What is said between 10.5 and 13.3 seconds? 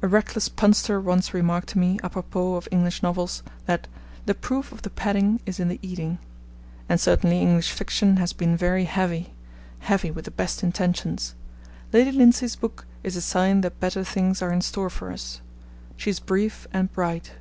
intentions. Lady Lindsay's book is a